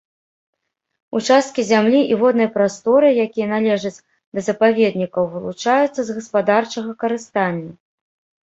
[1.19, 3.93] Участкі зямлі і воднай прасторы, якія належаць
[4.39, 7.71] да запаведнікаў, вылучаюцца з гаспадарчага карыстання.